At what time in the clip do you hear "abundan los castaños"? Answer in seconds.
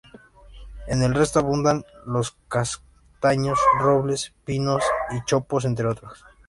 1.37-3.59